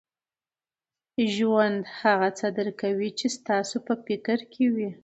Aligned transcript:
ژوند 1.33 1.81
هغه 1.99 2.29
څه 2.37 2.47
درکوي، 2.57 3.09
چي 3.19 3.27
ستاسو 3.37 3.77
په 3.87 3.93
فکر 4.05 4.39
کي 4.53 4.65
وي. 4.75 4.89